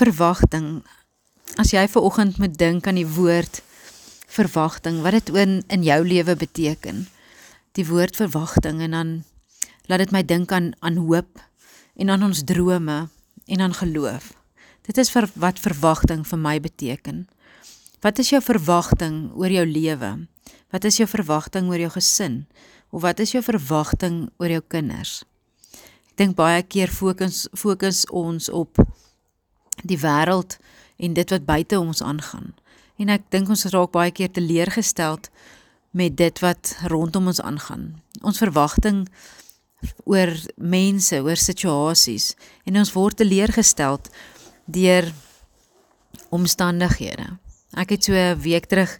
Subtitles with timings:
[0.00, 0.80] verwagting.
[1.60, 3.60] As jy ver oggend moet dink aan die woord
[4.30, 7.06] verwagting, wat dit in in jou lewe beteken.
[7.76, 9.10] Die woord verwagting en dan
[9.90, 11.40] laat dit my dink aan aan hoop
[11.96, 13.08] en aan ons drome
[13.46, 14.32] en aan geloof.
[14.86, 17.26] Dit is vir wat verwagting vir my beteken.
[18.00, 20.12] Wat is jou verwagting oor jou lewe?
[20.70, 22.46] Wat is jou verwagting oor jou gesin?
[22.90, 25.20] Of wat is jou verwagting oor jou kinders?
[26.10, 28.80] Ek dink baie keer fokus fokus ons op
[29.82, 30.58] die wêreld
[30.96, 32.54] en dit wat buite ons aangaan.
[33.00, 35.30] En ek dink ons raak baie keer teleurgesteld
[35.96, 38.02] met dit wat rondom ons aangaan.
[38.22, 39.06] Ons verwagting
[40.04, 42.34] oor mense, oor situasies
[42.68, 44.10] en ons word teleurgesteld
[44.66, 45.08] deur
[46.30, 47.38] omstandighede.
[47.78, 48.98] Ek het so 'n week terug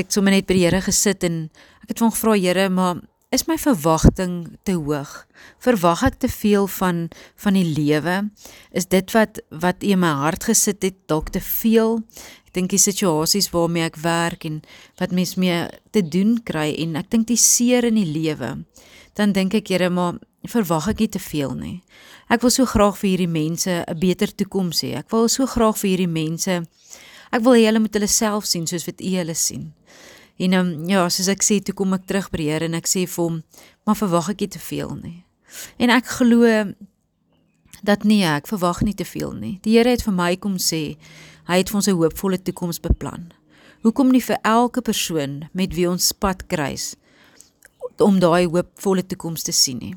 [0.00, 1.50] ek sommer net by die Here gesit en
[1.84, 5.10] ek het hom gevra Here, maar is my verwagting te hoog?
[5.62, 7.04] Verwag ek te veel van
[7.38, 8.16] van die lewe?
[8.74, 12.00] Is dit wat wat in my hart gesit het dalk te veel?
[12.50, 14.58] Ek dink die situasies waarmee ek werk en
[14.98, 15.62] wat mens mee
[15.94, 18.56] te doen kry en ek dink die seer in die lewe.
[19.14, 20.18] Dan dink ek Here, maar
[20.50, 21.76] verwag ek nie te veel nie.
[22.30, 24.98] Ek wil so graag vir hierdie mense 'n beter toekoms hê.
[24.98, 26.66] Ek wil so graag vir hierdie mense
[27.30, 29.70] ek wil hê hulle moet hulle self sien soos wat U hulle sien.
[30.40, 32.88] En um, ja, soos ek sê, toe kom ek terug by die Here en ek
[32.88, 33.42] sê vir hom,
[33.84, 35.18] maar verwag ek nie te veel nie.
[35.82, 36.48] En ek glo
[37.84, 39.58] dat nee, ek verwag nie te veel nie.
[39.64, 40.96] Die Here het vir my kom sê,
[41.50, 43.32] hy het vir ons 'n hoopvolle toekoms beplan.
[43.82, 46.96] Hoekom nie vir elke persoon met wie ons pad kruis
[47.98, 49.96] om daai hoopvolle toekoms te sien nie?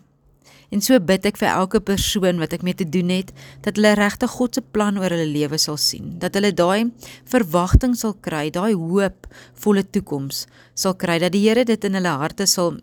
[0.74, 3.30] En so bid ek vir elke persoon wat ek mee te doen het,
[3.62, 6.90] dat hulle regtig God se plan oor hulle lewe sal sien, dat hulle daai
[7.30, 9.28] verwagting sal kry, daai hoop
[9.66, 12.80] volle toekoms sal kry, dat die Here dit in hulle harte sal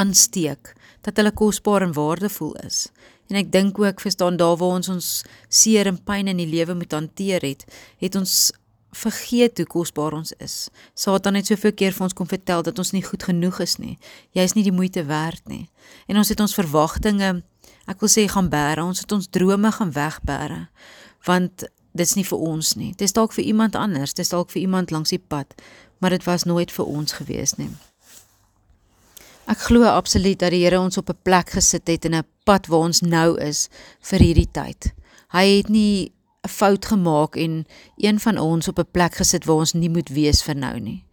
[0.00, 0.74] aansteek,
[1.06, 2.90] dat hulle kosbaar en waardevol is.
[3.30, 5.10] En ek dink ook verstaan daar waar ons ons
[5.48, 7.64] seer en pyn in die lewe moet hanteer het,
[8.02, 8.50] het ons
[8.92, 10.68] vergeet hoe kosbaar ons is.
[10.94, 13.98] Satan het soveel keer vir ons kom vertel dat ons nie goed genoeg is nie.
[14.36, 15.68] Jy is nie die moeite werd nie.
[16.08, 17.42] En ons het ons verwagtinge,
[17.86, 20.64] ek wil sê gaan bære, ons het ons drome gaan wegbære.
[21.26, 22.90] Want dit's nie vir ons nie.
[22.94, 25.54] Dit is dalk vir iemand anders, dit is dalk vir iemand langs die pad,
[25.98, 27.70] maar dit was nooit vir ons gewees nie.
[29.50, 32.66] Ek glo absoluut dat die Here ons op 'n plek gesit het in 'n pad
[32.66, 33.68] waar ons nou is
[34.00, 34.92] vir hierdie tyd.
[35.32, 36.12] Hy het nie
[36.42, 40.08] 'n fout gemaak en een van ons op 'n plek gesit waar ons nie moet
[40.08, 41.04] wees vir nou nie.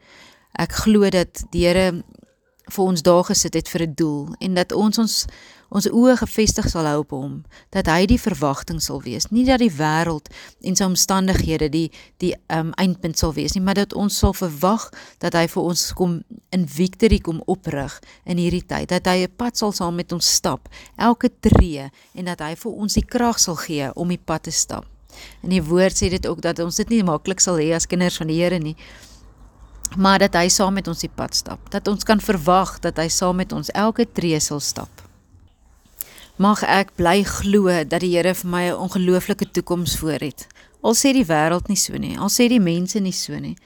[0.51, 2.03] Ek glo dat die Here
[2.71, 5.25] vir ons daar gesit het vir 'n doel en dat ons ons
[5.69, 9.59] ons oë gefestig sal hou op hom, dat hy die verwagting sal wees, nie dat
[9.59, 10.29] die wêreld
[10.61, 14.89] en sy omstandighede die die um, eindpunt sal wees nie, maar dat ons sal verwag
[15.19, 16.23] dat hy vir ons kom
[16.55, 20.33] in victory kom oprig in hierdie tyd, dat hy 'n pad sal saam met ons
[20.35, 24.43] stap, elke tree en dat hy vir ons die krag sal gee om die pad
[24.43, 24.96] te stap.
[25.43, 28.17] En die woord sê dit ook dat ons dit nie maklik sal hê as kinders
[28.17, 28.75] van die Here nie.
[29.95, 33.07] Maar dat hy saam met ons die pad stap, dat ons kan verwag dat hy
[33.07, 34.91] saam met ons elke tree sal stap.
[36.37, 40.47] Mag ek bly glo dat die Here vir my 'n ongelooflike toekoms voor het.
[40.83, 43.57] Al sê die wêreld nie so nie, al sê die mense nie so nie,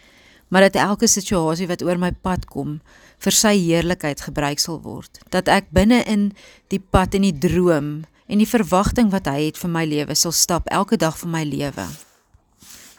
[0.49, 2.79] maar dat elke situasie wat oor my pad kom
[3.19, 5.19] vir sy heerlikheid gebruik sal word.
[5.29, 6.31] Dat ek binne in
[6.73, 10.31] die pad en die droom en die verwagting wat hy het vir my lewe sal
[10.31, 11.83] stap elke dag van my lewe.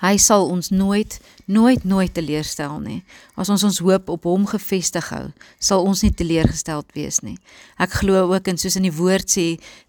[0.02, 1.14] Hy sal ons nooit,
[1.46, 2.98] nooit, nooit teleurstel nie.
[3.38, 5.28] As ons ons hoop op hom gefestig hou,
[5.62, 7.36] sal ons nie teleurgesteld wees nie.
[7.78, 9.46] Ek glo ook en soos in die woord sê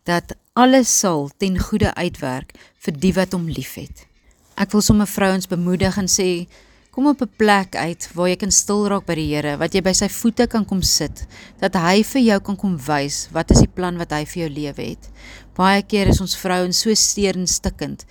[0.07, 2.53] dat alles sal ten goeie uitwerk
[2.85, 4.05] vir die wat hom liefhet.
[4.53, 6.45] Ek wil sommer vrouens bemoedig en sê
[6.93, 9.81] Kom op 'n plek uit waar jy kan stil raak by die Here, wat jy
[9.81, 11.25] by sy voete kan kom sit,
[11.59, 14.49] dat hy vir jou kan kom wys wat is die plan wat hy vir jou
[14.49, 15.09] lewe het.
[15.55, 18.05] Baie keer is ons vrouens so steur en stikkend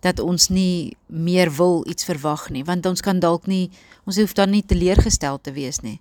[0.00, 3.70] dat ons nie meer wil iets verwag nie, want ons kan dalk nie
[4.06, 6.00] ons hoef dan nie teleurgestel te wees nie.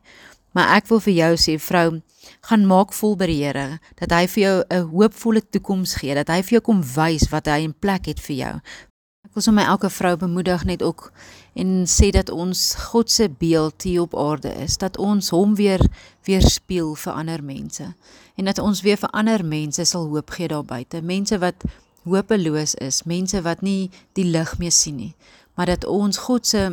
[0.54, 2.02] Maar ek wil vir jou sê vrou,
[2.42, 6.30] gaan maak vol by die Here dat hy vir jou 'n hoopvolle toekoms gee, dat
[6.30, 8.62] hy vir jou kom wys wat hy in plek het vir jou,
[9.38, 11.12] wil sommer elke vrou bemoedig net ook
[11.54, 15.84] en sê dat ons God se beeld hier op aarde is, dat ons hom weer
[16.26, 17.86] weerspieël vir ander mense
[18.34, 21.68] en dat ons weer vir ander mense sal hoop gee daar buite, mense wat
[22.10, 25.14] hopeloos is, mense wat nie die lig meer sien nie,
[25.54, 26.64] maar dat ons God se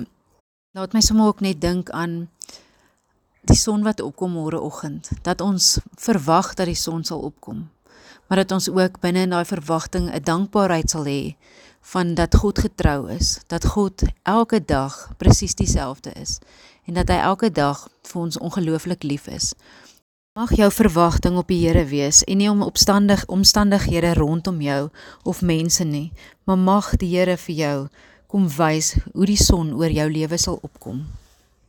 [0.73, 2.31] laat my sommer ook net dink aan
[3.45, 7.67] die son wat opkom môre oggend, dat ons verwag dat die son sal opkom,
[8.25, 11.37] maar dat ons ook binne in daai verwagting 'n dankbaarheid sal hê
[11.93, 16.39] van dat God getrou is, dat God elke dag presies dieselfde is
[16.85, 19.53] en dat hy elke dag vir ons ongelooflik lief is.
[20.35, 24.89] Mag jou verwagting op die Here wees en nie om opstandig omstandighede rondom jou
[25.23, 26.13] of mense nie,
[26.45, 27.77] maar mag die Here vir jou
[28.27, 31.05] kom wys hoe die son oor jou lewe sal opkom.